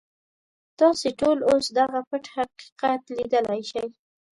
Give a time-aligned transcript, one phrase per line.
[0.79, 3.87] تاسې ټول اوس دغه پټ حقیقت ليدلی شئ.